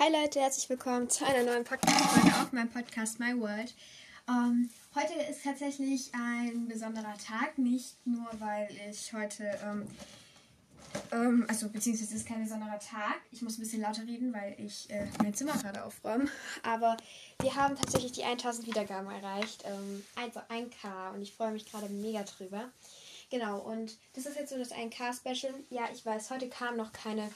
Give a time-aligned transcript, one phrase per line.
[0.00, 3.74] Hi Leute, herzlich willkommen zu einer neuen Podcast-Folge auf meinem Podcast My World.
[4.28, 9.88] Ähm, heute ist tatsächlich ein besonderer Tag, nicht nur weil ich heute, ähm,
[11.10, 13.16] ähm, also beziehungsweise es ist kein besonderer Tag.
[13.32, 16.28] Ich muss ein bisschen lauter reden, weil ich äh, mein Zimmer gerade aufräume.
[16.62, 16.96] Aber
[17.40, 21.88] wir haben tatsächlich die 1000 Wiedergaben erreicht, ähm, also 1K und ich freue mich gerade
[21.88, 22.70] mega drüber.
[23.30, 25.54] Genau, und das ist jetzt so das 1K-Special.
[25.70, 27.28] Ja, ich weiß, heute kam noch keine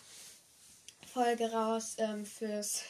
[1.13, 2.85] Folge raus ähm, fürs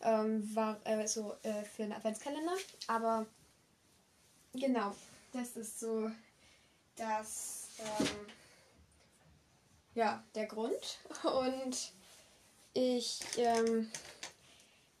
[0.00, 2.54] ähm, war äh, so äh, für den Adventskalender.
[2.86, 3.26] Aber
[4.54, 4.94] genau,
[5.32, 6.08] das ist so
[6.94, 8.08] das ähm,
[9.94, 10.98] ja der Grund.
[11.24, 11.92] Und
[12.74, 13.90] ich ähm,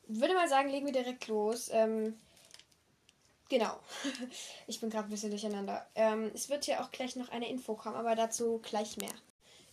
[0.08, 1.68] würde mal sagen, legen wir direkt los.
[1.70, 2.18] Ähm,
[3.48, 3.78] genau.
[4.66, 5.86] ich bin gerade ein bisschen durcheinander.
[5.94, 9.14] Ähm, es wird hier auch gleich noch eine Info kommen, aber dazu gleich mehr.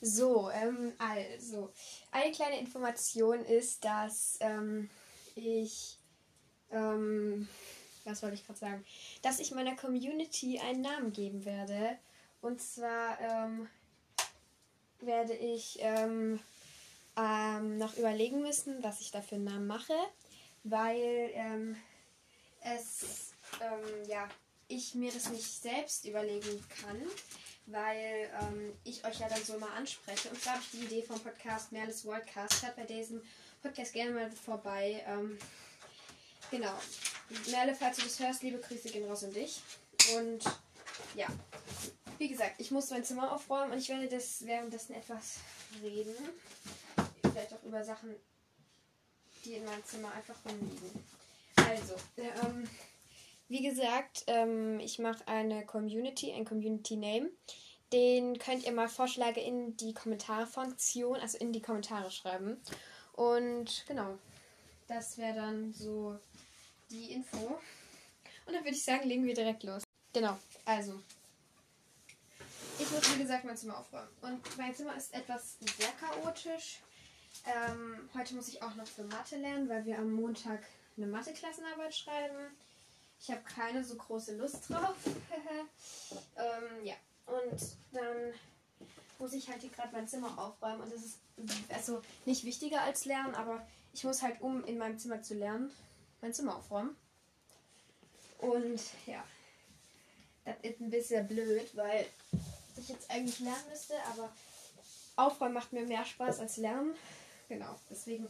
[0.06, 1.72] So, ähm, also,
[2.12, 4.90] eine kleine Information ist, dass ähm,
[5.34, 5.98] ich,
[6.72, 7.48] ähm,
[8.04, 8.86] was wollte ich gerade sagen,
[9.22, 11.98] dass ich meiner Community einen Namen geben werde.
[12.42, 13.70] Und zwar ähm,
[15.00, 16.42] werde ich ähm,
[17.16, 19.96] ähm, noch überlegen müssen, was ich da für einen Namen mache,
[20.66, 21.78] weil ähm,
[22.60, 23.32] es,
[23.62, 24.28] ähm, ja,
[24.68, 27.02] ich mir das nicht selbst überlegen kann
[27.66, 30.30] weil ähm, ich euch ja dann so mal anspreche.
[30.30, 32.64] Und zwar habe ich die Idee vom Podcast Merles Worldcast.
[32.64, 33.22] Hört bei diesem
[33.62, 35.04] Podcast gerne mal vorbei.
[35.08, 35.38] Ähm,
[36.52, 36.74] genau.
[37.50, 39.62] Merle, falls du das hörst, liebe Grüße gehen raus an dich.
[40.16, 40.44] Und
[41.16, 41.28] ja,
[42.18, 45.38] wie gesagt, ich muss mein Zimmer aufräumen und ich werde das währenddessen etwas
[45.82, 46.16] reden.
[47.22, 48.14] Vielleicht auch über Sachen,
[49.46, 51.04] die in meinem Zimmer einfach rumliegen.
[51.56, 52.70] Also, ähm,
[53.54, 57.30] wie gesagt, ähm, ich mache eine Community, ein Community Name.
[57.94, 62.60] Den könnt ihr mal Vorschläge in die Kommentarfunktion, also in die Kommentare schreiben.
[63.12, 64.18] Und genau,
[64.88, 66.18] das wäre dann so
[66.90, 67.38] die Info.
[68.48, 69.84] Und dann würde ich sagen, legen wir direkt los.
[70.14, 71.00] Genau, also.
[72.80, 74.10] Ich muss, wie gesagt, mein Zimmer aufräumen.
[74.24, 76.80] Und mein Zimmer ist etwas sehr chaotisch.
[77.46, 80.64] Ähm, heute muss ich auch noch für Mathe lernen, weil wir am Montag
[80.98, 82.58] eine Mathe-Klassenarbeit schreiben.
[83.24, 84.98] Ich habe keine so große Lust drauf.
[86.36, 86.96] ähm, ja,
[87.26, 87.62] und
[87.94, 88.34] dann
[89.18, 90.82] muss ich halt hier gerade mein Zimmer aufräumen.
[90.82, 91.20] Und das ist
[91.74, 95.72] also nicht wichtiger als lernen, aber ich muss halt, um in meinem Zimmer zu lernen,
[96.20, 96.98] mein Zimmer aufräumen.
[98.40, 99.24] Und ja,
[100.44, 102.06] das ist ein bisschen blöd, weil
[102.76, 104.34] ich jetzt eigentlich lernen müsste, aber
[105.16, 106.94] aufräumen macht mir mehr Spaß als lernen.
[107.48, 108.28] Genau, deswegen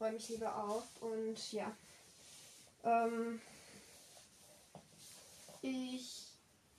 [0.00, 0.84] räume ich lieber auf.
[1.02, 1.70] Und ja,
[2.82, 3.42] ähm,
[5.66, 6.26] ich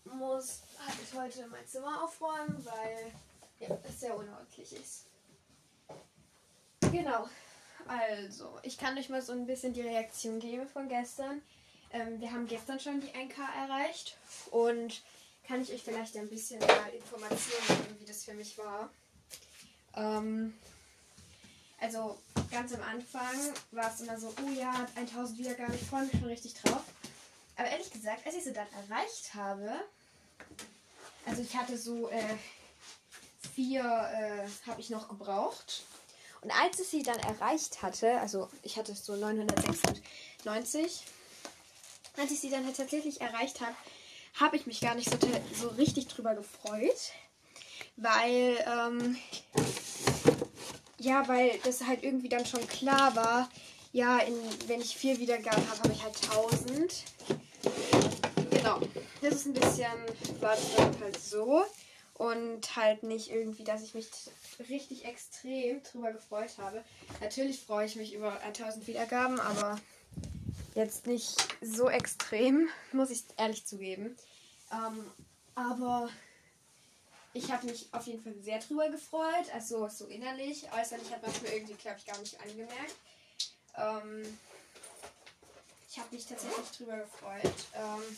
[0.05, 3.11] muss halt heute mein Zimmer aufräumen, weil
[3.59, 5.05] ja, es sehr unordentlich ist.
[6.91, 7.27] Genau.
[7.87, 11.41] Also, ich kann euch mal so ein bisschen die Reaktion geben von gestern.
[11.91, 14.17] Ähm, wir haben gestern schon die 1K erreicht
[14.51, 15.01] und
[15.45, 18.89] kann ich euch vielleicht ein bisschen mal Informationen geben, wie das für mich war.
[19.95, 20.53] Ähm,
[21.79, 22.17] also
[22.51, 26.25] ganz am Anfang war es immer so, oh ja, 1000 Wiedergaben, ich freue mich schon
[26.25, 26.83] richtig drauf.
[27.57, 29.71] Aber ehrlich gesagt, als ich sie dann erreicht habe,
[31.25, 32.35] also ich hatte so äh,
[33.55, 35.83] vier, äh, habe ich noch gebraucht.
[36.41, 41.03] Und als ich sie dann erreicht hatte, also ich hatte so 996,
[42.17, 43.75] als ich sie dann halt tatsächlich erreicht habe,
[44.39, 45.17] habe ich mich gar nicht so,
[45.53, 47.11] so richtig drüber gefreut.
[47.95, 49.17] Weil, ähm,
[50.99, 53.49] ja, weil das halt irgendwie dann schon klar war,
[53.91, 54.35] ja, in,
[54.67, 57.03] wenn ich vier Wiedergaben habe, habe ich halt 1000.
[58.51, 58.79] Genau.
[59.21, 59.91] Das ist ein bisschen,
[60.39, 61.63] war das halt so.
[62.15, 64.07] Und halt nicht irgendwie, dass ich mich
[64.69, 66.83] richtig extrem drüber gefreut habe.
[67.21, 69.79] Natürlich freue ich mich über 1000 Wiedergaben, aber
[70.73, 74.17] jetzt nicht so extrem, muss ich ehrlich zugeben.
[74.71, 75.05] Ähm,
[75.53, 76.09] aber
[77.33, 80.67] ich habe mich auf jeden Fall sehr drüber gefreut, also so innerlich.
[80.71, 82.95] Äußerlich hat man es mir irgendwie, glaube ich, gar nicht angemerkt.
[83.77, 84.39] Ähm,
[85.97, 87.55] ich habe mich tatsächlich drüber gefreut.
[87.73, 88.17] Ähm,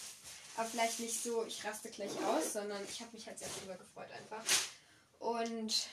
[0.58, 3.76] aber vielleicht nicht so, ich raste gleich aus, sondern ich habe mich halt sehr drüber
[3.76, 4.44] gefreut einfach.
[5.20, 5.88] Und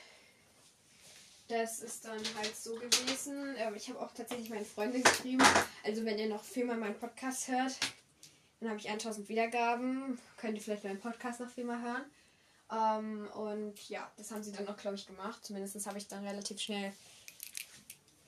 [1.47, 3.55] das ist dann halt so gewesen.
[3.56, 5.44] Ähm, ich habe auch tatsächlich meine Freundin geschrieben.
[5.85, 7.79] Also wenn ihr noch viermal meinen Podcast hört,
[8.59, 10.19] dann habe ich 1000 Wiedergaben.
[10.39, 12.05] Könnt ihr vielleicht meinen Podcast noch viermal hören.
[12.73, 15.44] Ähm, und ja, das haben sie dann auch, glaube ich, gemacht.
[15.44, 16.93] Zumindest habe ich dann relativ schnell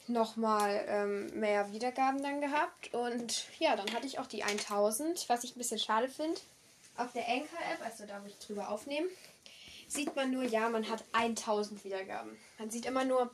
[0.08, 2.94] nochmal ähm, mehr Wiedergaben dann gehabt.
[2.94, 6.40] Und ja, dann hatte ich auch die 1000, was ich ein bisschen schade finde.
[6.96, 9.08] Auf der Anchor-App, also da, wo ich drüber aufnehme,
[9.88, 12.37] sieht man nur, ja, man hat 1000 Wiedergaben.
[12.58, 13.31] Man sieht immer nur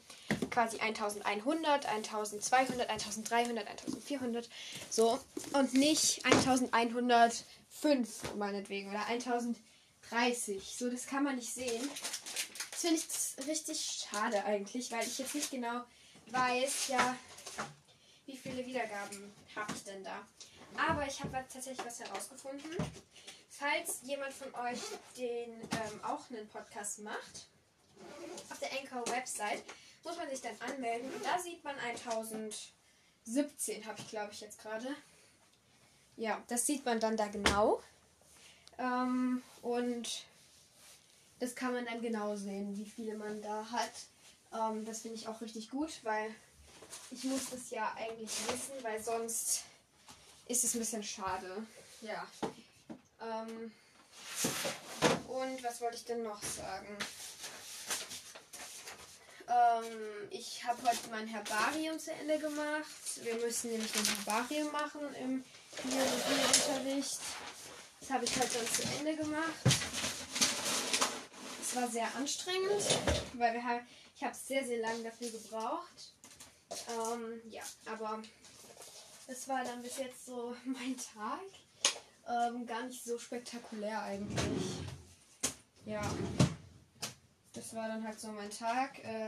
[0.51, 4.49] quasi 1100, 1200, 1300, 1400.
[4.91, 5.19] So.
[5.53, 10.77] Und nicht 1105 meinetwegen oder 1030.
[10.77, 11.89] So, das kann man nicht sehen.
[12.71, 15.83] Das finde ich richtig schade eigentlich, weil ich jetzt nicht genau
[16.33, 17.17] weiß, ja,
[18.27, 20.27] wie viele Wiedergaben habe ich denn da.
[20.77, 22.71] Aber ich habe tatsächlich was herausgefunden.
[23.51, 24.81] Falls jemand von euch
[25.17, 27.47] den ähm, auch einen Podcast macht,
[28.51, 29.63] auf der Anchor-Website
[30.03, 31.11] muss man sich dann anmelden.
[31.23, 34.89] Da sieht man 1017, habe ich glaube ich jetzt gerade.
[36.17, 37.81] Ja, das sieht man dann da genau.
[38.79, 40.25] Ähm, und
[41.39, 43.93] das kann man dann genau sehen, wie viele man da hat.
[44.55, 46.35] Ähm, das finde ich auch richtig gut, weil
[47.11, 49.65] ich muss das ja eigentlich wissen, weil sonst
[50.47, 51.67] ist es ein bisschen schade.
[52.01, 52.27] Ja.
[53.21, 53.73] Ähm,
[55.29, 56.97] und was wollte ich denn noch sagen?
[59.49, 62.87] Ähm, ich habe heute mein Herbarium zu Ende gemacht.
[63.23, 65.45] Wir müssen nämlich ein Herbarium machen im
[65.83, 67.21] Biologieunterricht.
[68.01, 69.53] Das habe ich heute zu Ende gemacht.
[71.63, 72.85] Es war sehr anstrengend,
[73.35, 76.13] weil wir haben, ich habe sehr, sehr lange dafür gebraucht.
[76.89, 78.23] Ähm, ja, aber
[79.27, 81.41] das war dann bis jetzt so mein Tag.
[82.27, 84.79] Ähm, gar nicht so spektakulär eigentlich.
[85.85, 86.03] Ja.
[87.53, 88.99] Das war dann halt so mein Tag.
[89.05, 89.27] Äh,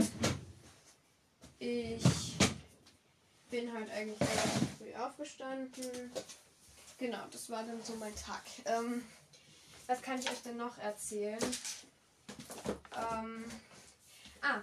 [1.58, 2.36] ich
[3.50, 6.12] bin halt eigentlich relativ früh aufgestanden.
[6.98, 8.42] Genau, das war dann so mein Tag.
[8.64, 9.04] Ähm,
[9.86, 11.38] was kann ich euch denn noch erzählen?
[12.96, 13.44] Ähm,
[14.40, 14.62] ah,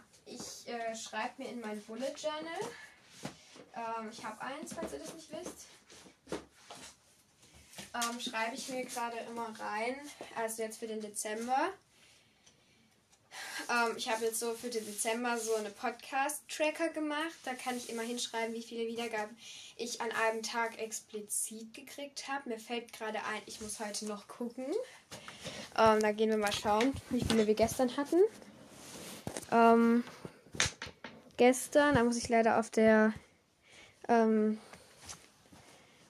[0.68, 2.60] äh, schreibe mir in mein Bullet Journal.
[3.75, 5.68] Ähm, ich habe eins, falls ihr das nicht wisst
[7.94, 9.95] ähm, schreibe ich mir gerade immer rein,
[10.36, 11.69] also jetzt für den Dezember.
[13.69, 17.33] Ähm, ich habe jetzt so für den Dezember so eine Podcast-Tracker gemacht.
[17.45, 19.38] Da kann ich immer hinschreiben, wie viele Wiedergaben
[19.77, 22.50] ich an einem Tag explizit gekriegt habe.
[22.50, 24.65] Mir fällt gerade ein, ich muss heute noch gucken.
[25.77, 28.21] Ähm, da gehen wir mal schauen, wie viele wir gestern hatten.
[29.51, 30.04] Ähm,
[31.38, 33.13] gestern, da muss ich leider auf der
[34.07, 34.57] ähm,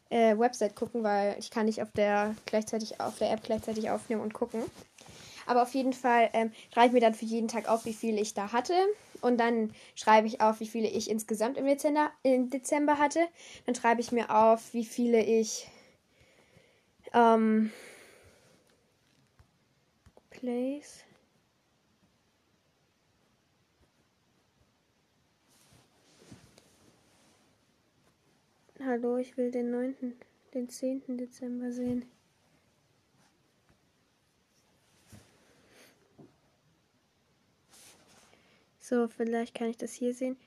[0.09, 4.21] äh, Website gucken, weil ich kann nicht auf der gleichzeitig auf der App gleichzeitig aufnehmen
[4.21, 4.63] und gucken.
[5.45, 8.21] Aber auf jeden Fall ähm, schreibe ich mir dann für jeden Tag auf, wie viele
[8.21, 8.73] ich da hatte.
[9.21, 13.19] Und dann schreibe ich auf, wie viele ich insgesamt im Dezember, im Dezember hatte.
[13.65, 15.67] Dann schreibe ich mir auf, wie viele ich
[17.13, 17.71] ähm,
[20.29, 21.03] Place.
[28.95, 29.95] Hallo, ich will den 9.,
[30.53, 31.17] den 10.
[31.17, 32.05] Dezember sehen.
[38.79, 40.37] So, vielleicht kann ich das hier sehen.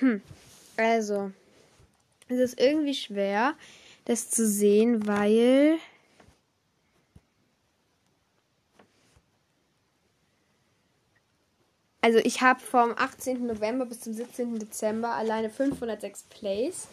[0.00, 0.20] Hm,
[0.76, 1.32] also,
[2.28, 3.56] es ist irgendwie schwer,
[4.04, 5.78] das zu sehen, weil
[12.06, 13.48] Also ich habe vom 18.
[13.48, 14.60] November bis zum 17.
[14.60, 16.86] Dezember alleine 506 Plays.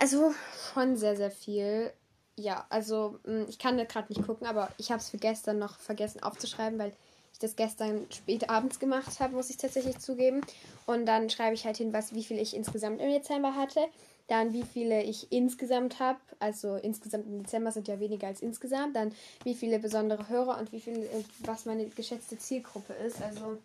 [0.00, 0.34] Also
[0.74, 1.92] schon sehr, sehr viel.
[2.34, 5.60] Ja, also hm, ich kann da gerade nicht gucken, aber ich habe es für gestern
[5.60, 6.92] noch vergessen aufzuschreiben, weil
[7.32, 10.40] ich das gestern spät abends gemacht habe, muss ich tatsächlich zugeben.
[10.86, 13.86] Und dann schreibe ich halt hin, was, wie viel ich insgesamt im Dezember hatte.
[14.28, 16.20] Dann wie viele ich insgesamt habe.
[16.38, 18.94] Also insgesamt im Dezember sind ja weniger als insgesamt.
[18.94, 21.08] Dann wie viele besondere Hörer und wie viel,
[21.40, 23.20] was meine geschätzte Zielgruppe ist.
[23.22, 23.58] Also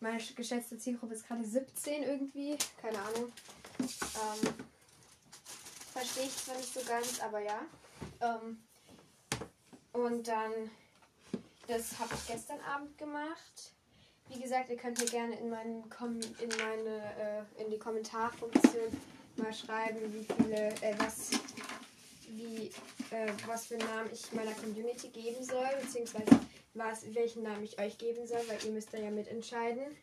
[0.00, 2.56] meine geschätzte Zielgruppe ist gerade 17 irgendwie.
[2.80, 3.32] Keine Ahnung.
[3.80, 4.54] Ähm,
[5.92, 7.60] Verstehe ich zwar nicht so ganz, aber ja.
[8.20, 8.58] Ähm,
[9.94, 10.52] und dann,
[11.66, 13.72] das habe ich gestern Abend gemacht.
[14.28, 15.84] Wie gesagt, ihr könnt mir gerne in, meinen
[16.38, 18.92] in meine äh, in die Kommentarfunktion
[19.38, 21.30] mal schreiben, wie viele, äh, was,
[22.28, 22.70] wie,
[23.14, 26.40] äh, was für Namen ich meiner Community geben soll, beziehungsweise
[26.74, 29.96] was, welchen Namen ich euch geben soll, weil ihr müsst da ja mitentscheiden.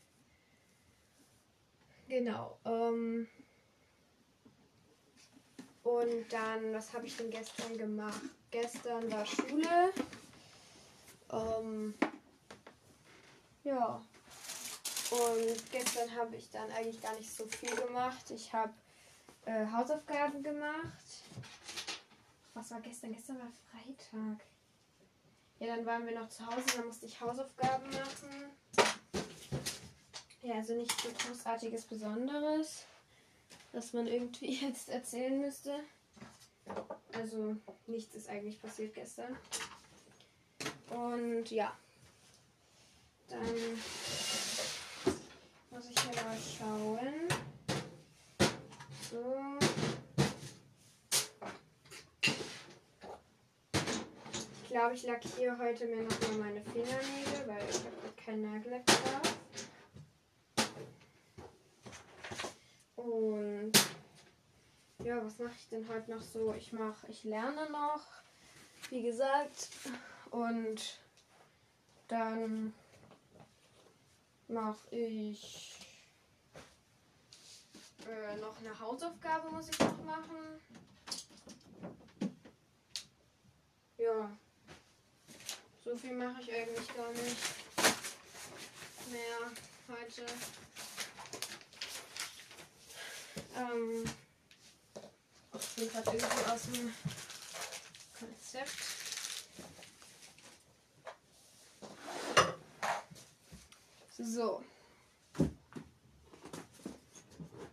[2.08, 2.58] Genau.
[2.66, 3.28] Ähm
[5.84, 8.22] und dann, was habe ich denn gestern gemacht?
[8.52, 9.94] Gestern war Schule.
[11.32, 11.94] Ähm
[13.64, 14.02] ja.
[15.12, 18.32] Und gestern habe ich dann eigentlich gar nicht so viel gemacht.
[18.32, 18.74] Ich habe
[19.46, 21.24] äh, Hausaufgaben gemacht.
[22.54, 23.14] Was war gestern?
[23.14, 24.46] Gestern war Freitag.
[25.60, 28.52] Ja, dann waren wir noch zu Hause, dann musste ich Hausaufgaben machen.
[30.42, 32.84] Ja, also nicht so großartiges Besonderes,
[33.72, 35.80] dass man irgendwie jetzt erzählen müsste.
[37.14, 37.56] Also
[37.88, 39.38] nichts ist eigentlich passiert gestern.
[40.90, 41.74] Und ja.
[43.30, 43.80] Dann
[45.72, 47.28] muss ich hier mal schauen.
[54.64, 58.84] Ich glaube, ich lackiere heute mir noch mal meine Fingernägel, weil ich habe kein Nagellack
[58.88, 59.38] drauf.
[62.96, 63.72] Und
[65.04, 66.56] ja, was mache ich denn heute noch so?
[66.56, 68.02] Ich mache, ich lerne noch,
[68.90, 69.70] wie gesagt,
[70.32, 71.00] und
[72.08, 72.74] dann
[74.48, 75.83] mache ich
[78.10, 80.62] äh, noch eine Hausaufgabe muss ich noch machen.
[83.98, 84.30] Ja,
[85.84, 87.38] so viel mache ich eigentlich gar nicht
[89.12, 89.52] mehr
[89.88, 90.26] heute.
[93.56, 94.04] Ähm,
[95.54, 96.94] ich bin gerade irgendwie aus dem
[98.20, 99.04] Konzept.
[104.18, 104.64] So.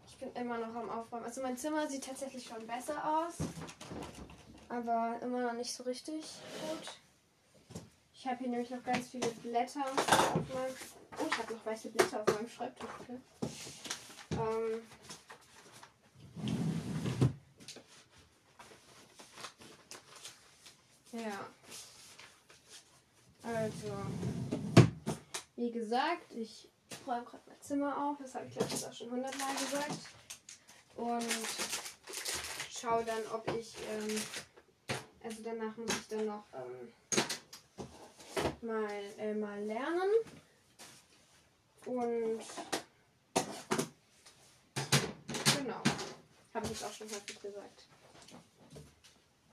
[0.08, 1.25] Ich bin immer noch am Aufräumen.
[1.25, 3.35] Also mein Zimmer sieht tatsächlich schon besser aus.
[4.68, 7.80] Aber immer noch nicht so richtig gut.
[8.14, 10.75] Ich habe hier nämlich noch ganz viele Blätter auf meinem.
[11.18, 12.88] Oh, ich habe noch weiße Blätter auf meinem Schreibtisch.
[13.00, 13.18] Okay.
[14.32, 14.82] Ähm,
[21.12, 21.47] Ja.
[23.42, 23.92] Also,
[25.56, 26.68] wie gesagt, ich
[27.06, 28.18] räume gerade mein Zimmer auf.
[28.18, 30.19] Das habe ich glaube ich auch schon hundertmal gesagt.
[31.00, 31.25] Und
[32.71, 34.23] schaue dann, ob ich, ähm,
[35.25, 36.92] also danach muss ich dann noch ähm,
[38.61, 40.11] mal, äh, mal lernen.
[41.87, 42.42] Und
[45.57, 45.83] genau,
[46.52, 47.87] habe ich auch schon häufig gesagt.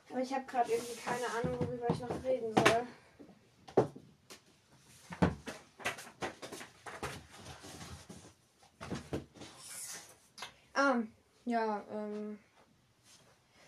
[0.10, 2.88] Aber ich habe gerade irgendwie keine Ahnung, worüber ich noch reden soll.
[10.74, 11.01] Ah,
[11.48, 12.38] ja, ähm.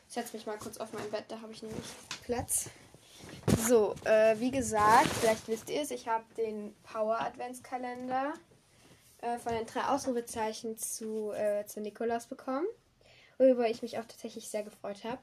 [0.07, 1.85] Ich setze mich mal kurz auf mein Bett, da habe ich nämlich
[2.23, 2.69] Platz.
[3.67, 8.33] So, äh, wie gesagt, vielleicht wisst ihr es, ich habe den Power Adventskalender
[9.21, 12.65] äh, von den drei Ausrufezeichen zu, äh, zu Nikolaus bekommen,
[13.37, 15.19] worüber ich mich auch tatsächlich sehr gefreut habe.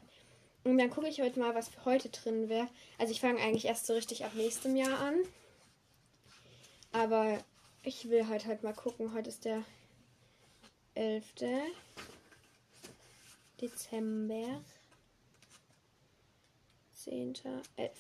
[0.63, 2.69] Und dann gucke ich heute mal, was für heute drin wäre.
[2.99, 5.17] Also ich fange eigentlich erst so richtig ab nächstem Jahr an.
[6.93, 7.39] Aber
[7.83, 9.13] ich will halt halt mal gucken.
[9.15, 9.63] Heute ist der
[10.95, 11.25] 11.
[13.61, 14.63] Dezember.
[16.95, 17.35] 10.
[17.77, 17.93] 11.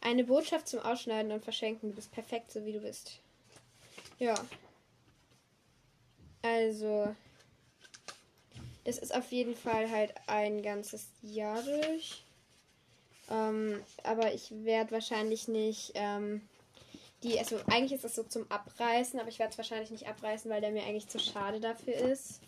[0.00, 1.90] Eine Botschaft zum Ausschneiden und Verschenken.
[1.90, 3.20] Du bist perfekt, so wie du bist.
[4.18, 4.34] Ja.
[6.42, 7.14] Also,
[8.84, 12.24] das ist auf jeden Fall halt ein ganzes Jahr durch.
[13.30, 16.40] Ähm, aber ich werde wahrscheinlich nicht ähm,
[17.22, 20.50] die, also eigentlich ist das so zum Abreißen, aber ich werde es wahrscheinlich nicht abreißen,
[20.50, 22.40] weil der mir eigentlich zu schade dafür ist.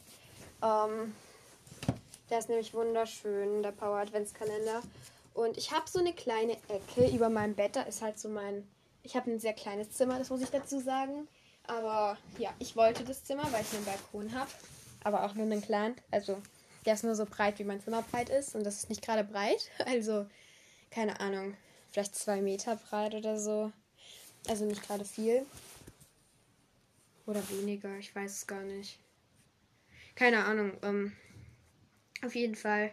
[0.62, 1.14] Ähm,
[2.28, 4.82] der ist nämlich wunderschön, der Power Adventskalender.
[5.34, 7.76] Und ich habe so eine kleine Ecke über meinem Bett.
[7.76, 8.68] Da ist halt so mein.
[9.02, 11.26] Ich habe ein sehr kleines Zimmer, das muss ich dazu sagen.
[11.66, 14.50] Aber ja, ich wollte das Zimmer, weil ich einen Balkon habe
[15.02, 15.96] aber auch nur einen kleinen.
[16.10, 16.40] Also
[16.86, 18.54] der ist nur so breit, wie mein Zimmer breit ist.
[18.54, 19.70] Und das ist nicht gerade breit.
[19.86, 20.26] Also,
[20.90, 21.56] keine Ahnung,
[21.90, 23.72] vielleicht zwei Meter breit oder so.
[24.48, 25.46] Also nicht gerade viel.
[27.26, 28.98] Oder weniger, ich weiß es gar nicht.
[30.14, 30.72] Keine Ahnung.
[30.82, 31.12] Ähm,
[32.24, 32.90] auf jeden Fall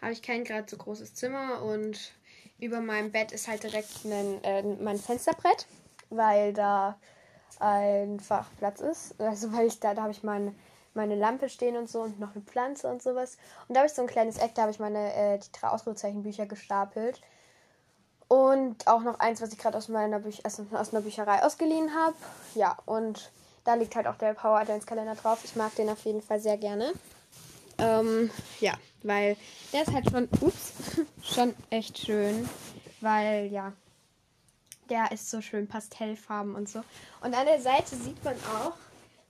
[0.00, 2.12] habe ich kein gerade so großes Zimmer und
[2.58, 5.66] über meinem Bett ist halt direkt ein, äh, mein Fensterbrett,
[6.10, 6.98] weil da
[7.58, 9.20] einfach Platz ist.
[9.20, 10.54] Also weil ich da, da habe ich mein
[10.94, 13.36] meine Lampe stehen und so und noch eine Pflanze und sowas.
[13.68, 15.68] Und da habe ich so ein kleines Eck, da habe ich meine äh, die drei
[15.68, 17.20] Ausrufezeichenbücher gestapelt.
[18.30, 21.92] Und auch noch eins, was ich gerade aus meiner Büch also aus einer Bücherei ausgeliehen
[21.92, 22.14] habe.
[22.54, 23.32] Ja, und
[23.64, 25.40] da liegt halt auch der Power Adventskalender drauf.
[25.42, 26.92] Ich mag den auf jeden Fall sehr gerne.
[27.78, 29.36] Ähm, ja, weil
[29.72, 30.74] der ist halt schon, ups,
[31.24, 32.48] schon echt schön.
[33.00, 33.72] Weil, ja,
[34.90, 36.84] der ist so schön Pastellfarben und so.
[37.22, 38.76] Und an der Seite sieht man auch,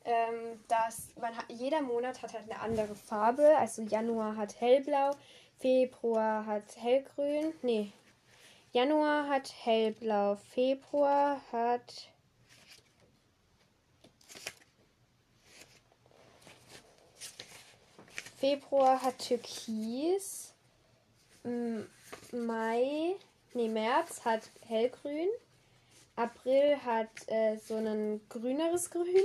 [0.05, 3.57] ähm, dass man jeder Monat hat halt eine andere Farbe.
[3.57, 5.13] Also Januar hat hellblau,
[5.59, 7.55] Februar hat hellgrün.
[7.63, 7.95] Nee.
[8.73, 12.11] Januar hat hellblau, Februar hat
[18.37, 20.55] Februar hat Türkis.
[22.33, 23.17] Mai,
[23.55, 25.29] nee, März hat hellgrün.
[26.17, 29.25] April hat äh, so ein grüneres Grün.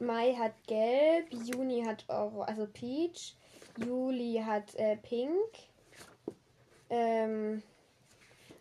[0.00, 3.36] Mai hat Gelb, Juni hat also Peach,
[3.76, 5.50] Juli hat äh, Pink,
[6.90, 7.62] ähm,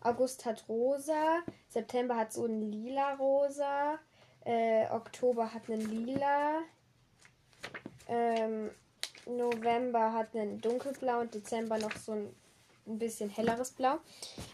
[0.01, 1.39] August hat Rosa,
[1.69, 3.99] September hat so ein lila Rosa,
[4.45, 6.59] äh, Oktober hat einen lila,
[8.07, 8.71] ähm,
[9.25, 12.35] November hat einen dunkelblau und Dezember noch so ein,
[12.85, 13.99] ein bisschen helleres Blau.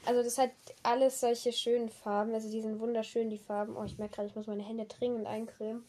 [0.06, 0.52] Also das hat
[0.84, 2.34] alles solche schönen Farben.
[2.34, 3.76] Also die sind wunderschön, die Farben.
[3.76, 5.84] Oh, ich merke gerade, ich muss meine Hände dringend eincremen.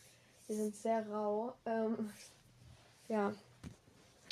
[0.48, 1.52] Die sind sehr rau.
[1.66, 2.10] Ähm,
[3.08, 3.34] ja.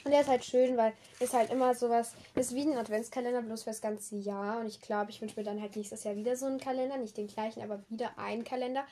[0.09, 3.65] Und der ist halt schön, weil ist halt immer sowas, ist wie ein Adventskalender, bloß
[3.65, 4.59] fürs ganze Jahr.
[4.59, 6.97] Und ich glaube, ich wünsche mir dann halt nächstes Jahr wieder so einen Kalender.
[6.97, 8.87] Nicht den gleichen, aber wieder einen Kalender.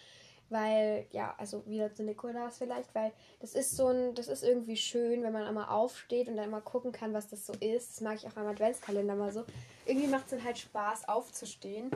[0.50, 4.76] Weil, ja, also wieder zu Nikolaus vielleicht, weil das ist so ein, das ist irgendwie
[4.76, 7.92] schön, wenn man einmal aufsteht und dann immer gucken kann, was das so ist.
[7.92, 9.46] Das mag ich auch am Adventskalender mal so.
[9.86, 11.90] Irgendwie macht es dann halt Spaß, aufzustehen.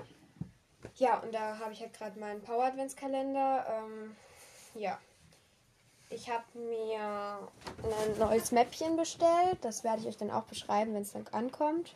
[0.96, 3.66] Ja, und da habe ich halt gerade meinen Power-Adventskalender.
[3.68, 4.16] Ähm,
[4.76, 4.98] ja.
[6.12, 7.48] Ich habe mir
[7.84, 9.58] ein neues Mäppchen bestellt.
[9.60, 11.94] Das werde ich euch dann auch beschreiben, wenn es dann ankommt.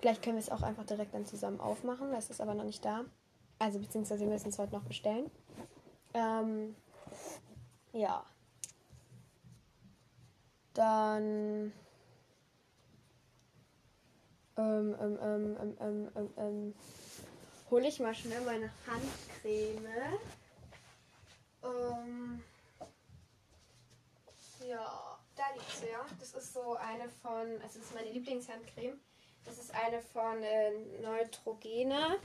[0.00, 2.12] Vielleicht können wir es auch einfach direkt dann zusammen aufmachen.
[2.12, 3.06] Das ist aber noch nicht da.
[3.58, 5.30] Also beziehungsweise wir müssen es heute noch bestellen.
[6.12, 6.76] Ähm,
[7.92, 8.22] ja.
[10.74, 11.72] Dann
[14.58, 16.74] ähm, ähm, ähm, ähm, ähm, ähm, ähm
[17.70, 19.88] hole ich mal schnell meine Handcreme.
[21.64, 22.42] Ähm,
[24.68, 26.04] ja, da liegt sie ja.
[26.18, 29.00] Das ist so eine von, also das ist meine Lieblingshandcreme.
[29.44, 30.70] Das ist eine von äh,
[31.00, 32.16] Neutrogena.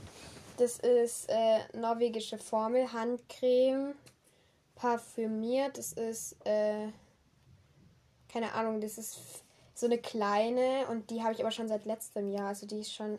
[0.56, 3.94] Das ist äh, norwegische Formel, Handcreme,
[4.74, 5.78] parfümiert.
[5.78, 6.88] Das ist, äh,
[8.28, 9.18] keine Ahnung, das ist
[9.74, 12.48] so eine kleine und die habe ich aber schon seit letztem Jahr.
[12.48, 13.18] Also die ist schon,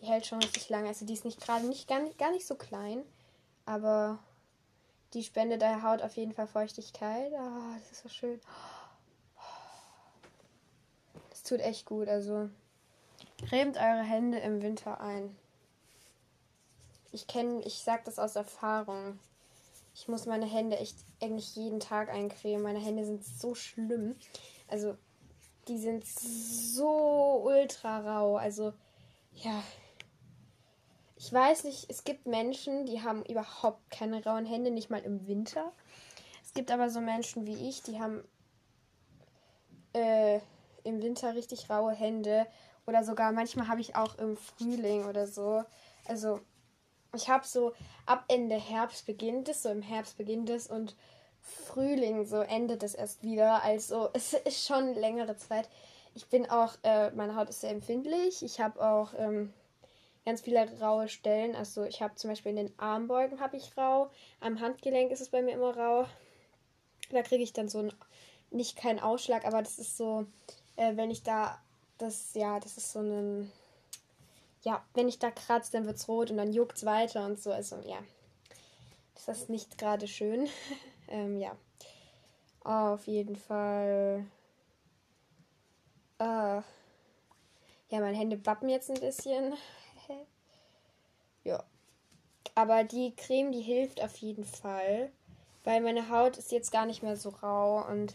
[0.00, 0.88] die hält schon richtig lange.
[0.88, 3.02] Also die ist nicht gerade nicht gar, nicht gar nicht so klein,
[3.64, 4.18] aber
[5.14, 7.32] die spendet der Haut auf jeden Fall Feuchtigkeit.
[7.32, 8.40] Oh, das ist so schön.
[11.30, 12.08] Das tut echt gut.
[12.08, 12.50] Also
[13.48, 15.36] cremt eure Hände im Winter ein.
[17.12, 19.18] Ich kenne, ich sag das aus Erfahrung.
[19.94, 22.62] Ich muss meine Hände echt eigentlich jeden Tag eincremen.
[22.62, 24.16] Meine Hände sind so schlimm.
[24.68, 24.98] Also,
[25.68, 28.36] die sind so ultra rau.
[28.36, 28.74] Also,
[29.32, 29.62] ja.
[31.16, 35.26] Ich weiß nicht, es gibt Menschen, die haben überhaupt keine rauen Hände, nicht mal im
[35.26, 35.72] Winter.
[36.44, 38.22] Es gibt aber so Menschen wie ich, die haben
[39.94, 40.40] äh,
[40.84, 42.46] im Winter richtig raue Hände.
[42.86, 45.64] Oder sogar manchmal habe ich auch im Frühling oder so.
[46.06, 46.40] Also
[47.14, 47.72] ich habe so
[48.04, 50.94] ab Ende Herbst beginnt es, so im Herbst beginnt es und
[51.40, 53.62] Frühling so endet es erst wieder.
[53.62, 55.68] Also es ist schon längere Zeit.
[56.14, 58.42] Ich bin auch, äh, meine Haut ist sehr empfindlich.
[58.42, 59.52] Ich habe auch ähm,
[60.26, 61.56] ganz viele raue Stellen.
[61.56, 64.10] Also ich habe zum Beispiel in den Armbeugen habe ich rau.
[64.40, 66.06] Am Handgelenk ist es bei mir immer rau.
[67.10, 67.92] Da kriege ich dann so ein,
[68.50, 70.26] nicht keinen Ausschlag, aber das ist so,
[70.76, 71.58] äh, wenn ich da,
[71.96, 73.50] das, ja, das ist so ein
[74.66, 77.40] ja, wenn ich da kratze, dann wird es rot und dann juckt es weiter und
[77.40, 77.52] so.
[77.52, 77.98] Also ja,
[79.14, 80.48] das ist nicht gerade schön.
[81.08, 81.56] ähm, ja,
[82.64, 84.26] auf jeden Fall.
[86.18, 86.24] Äh,
[87.88, 89.54] ja, meine Hände wappen jetzt ein bisschen.
[91.46, 91.64] Ja.
[92.54, 95.10] Aber die Creme, die hilft auf jeden Fall.
[95.64, 98.14] Weil meine Haut ist jetzt gar nicht mehr so rau und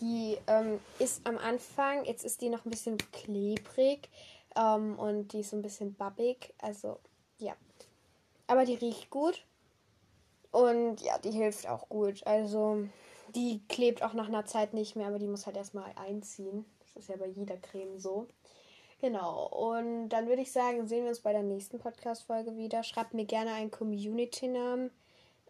[0.00, 4.10] die ähm, ist am Anfang, jetzt ist die noch ein bisschen klebrig,
[4.56, 6.52] ähm, und die ist so ein bisschen babbig.
[6.58, 6.98] Also,
[7.38, 7.54] ja.
[8.46, 9.44] Aber die riecht gut.
[10.50, 12.26] Und ja, die hilft auch gut.
[12.26, 12.86] Also,
[13.34, 16.66] die klebt auch nach einer Zeit nicht mehr, aber die muss halt erstmal einziehen.
[16.80, 18.26] Das ist ja bei jeder Creme so.
[19.02, 19.48] Genau.
[19.48, 22.84] Und dann würde ich sagen, sehen wir uns bei der nächsten Podcast-Folge wieder.
[22.84, 24.92] Schreibt mir gerne einen Community-Namen.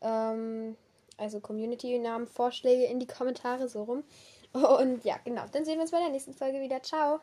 [0.00, 0.76] Ähm,
[1.18, 4.04] also Community-Namen, Vorschläge in die Kommentare so rum.
[4.54, 5.44] Und ja, genau.
[5.52, 6.82] Dann sehen wir uns bei der nächsten Folge wieder.
[6.82, 7.22] Ciao.